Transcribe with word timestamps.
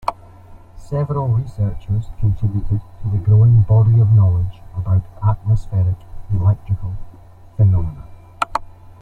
Several 0.79 1.27
researchers 1.27 2.09
contributed 2.19 2.81
to 3.03 3.09
the 3.11 3.19
growing 3.23 3.61
body 3.61 3.99
of 3.99 4.11
knowledge 4.13 4.59
about 4.75 5.03
atmospheric 5.21 5.93
electrical 6.33 6.95
phenomena. 7.55 8.07